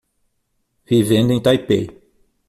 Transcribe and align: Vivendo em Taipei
Vivendo 0.87 1.31
em 1.31 1.39
Taipei 1.39 1.87